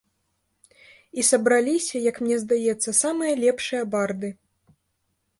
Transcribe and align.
І 1.19 1.25
сабраліся, 1.31 2.01
як 2.09 2.15
мне 2.27 2.37
здаецца, 2.43 2.89
самыя 3.01 3.33
лепшыя 3.43 3.83
барды. 3.97 4.29